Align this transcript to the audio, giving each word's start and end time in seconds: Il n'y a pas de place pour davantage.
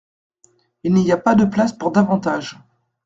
Il 0.81 0.95
n'y 0.95 1.11
a 1.11 1.17
pas 1.17 1.35
de 1.35 1.45
place 1.45 1.73
pour 1.73 1.91
davantage. 1.91 2.57